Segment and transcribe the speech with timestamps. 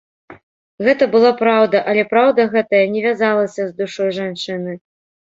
[0.85, 4.73] Гэта была праўда, але праўда гэтая не вязалася з душой жанчыны.